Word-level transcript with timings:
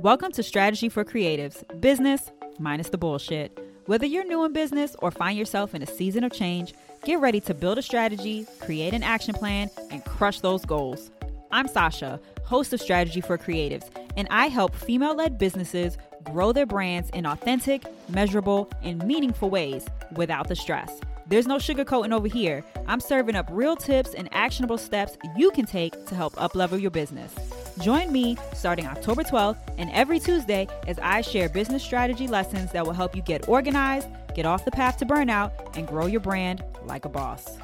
Welcome 0.00 0.30
to 0.32 0.44
Strategy 0.44 0.88
for 0.88 1.04
Creatives, 1.04 1.64
business 1.80 2.30
minus 2.60 2.88
the 2.88 2.96
bullshit. 2.96 3.58
Whether 3.86 4.06
you're 4.06 4.24
new 4.24 4.44
in 4.44 4.52
business 4.52 4.94
or 5.00 5.10
find 5.10 5.36
yourself 5.36 5.74
in 5.74 5.82
a 5.82 5.88
season 5.88 6.22
of 6.22 6.32
change, 6.32 6.72
get 7.04 7.18
ready 7.18 7.40
to 7.40 7.52
build 7.52 7.78
a 7.78 7.82
strategy, 7.82 8.46
create 8.60 8.94
an 8.94 9.02
action 9.02 9.34
plan, 9.34 9.68
and 9.90 10.04
crush 10.04 10.38
those 10.38 10.64
goals. 10.64 11.10
I'm 11.50 11.66
Sasha, 11.66 12.20
host 12.44 12.72
of 12.72 12.80
Strategy 12.80 13.20
for 13.20 13.36
Creatives, 13.36 13.90
and 14.16 14.28
I 14.30 14.46
help 14.46 14.72
female 14.72 15.16
led 15.16 15.36
businesses 15.36 15.98
grow 16.22 16.52
their 16.52 16.66
brands 16.66 17.10
in 17.10 17.26
authentic, 17.26 17.82
measurable, 18.08 18.70
and 18.84 19.04
meaningful 19.04 19.50
ways 19.50 19.84
without 20.14 20.46
the 20.46 20.54
stress. 20.54 21.00
There's 21.26 21.48
no 21.48 21.56
sugarcoating 21.56 22.12
over 22.12 22.28
here. 22.28 22.64
I'm 22.86 23.00
serving 23.00 23.34
up 23.34 23.48
real 23.50 23.74
tips 23.74 24.14
and 24.14 24.28
actionable 24.30 24.78
steps 24.78 25.18
you 25.36 25.50
can 25.50 25.66
take 25.66 26.06
to 26.06 26.14
help 26.14 26.36
uplevel 26.36 26.80
your 26.80 26.92
business. 26.92 27.34
Join 27.80 28.10
me 28.10 28.36
starting 28.54 28.86
October 28.86 29.22
12th 29.22 29.58
and 29.78 29.90
every 29.92 30.18
Tuesday 30.18 30.66
as 30.86 30.98
I 30.98 31.20
share 31.20 31.48
business 31.48 31.82
strategy 31.82 32.26
lessons 32.26 32.72
that 32.72 32.84
will 32.84 32.92
help 32.92 33.14
you 33.14 33.22
get 33.22 33.48
organized, 33.48 34.08
get 34.34 34.46
off 34.46 34.64
the 34.64 34.70
path 34.70 34.96
to 34.98 35.06
burnout, 35.06 35.76
and 35.76 35.86
grow 35.86 36.06
your 36.06 36.20
brand 36.20 36.64
like 36.84 37.04
a 37.04 37.08
boss. 37.08 37.58